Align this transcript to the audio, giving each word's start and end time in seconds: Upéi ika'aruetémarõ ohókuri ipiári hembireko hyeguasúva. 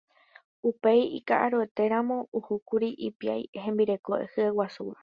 Upéi 0.69 1.03
ika'aruetémarõ 1.17 2.19
ohókuri 2.41 2.91
ipiári 3.11 3.65
hembireko 3.69 4.25
hyeguasúva. 4.27 4.99